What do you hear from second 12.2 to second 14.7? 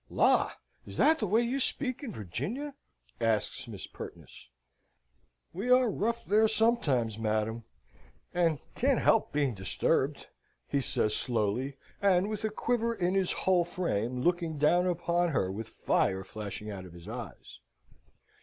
with a quiver in his whole frame, looking